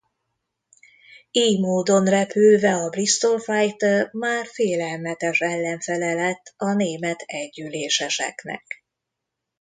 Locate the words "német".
6.73-7.21